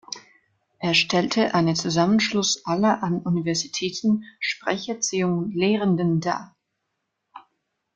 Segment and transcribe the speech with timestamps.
[0.79, 6.55] Er stellte einen Zusammenschluss aller an Universitäten Sprecherziehung Lehrenden dar.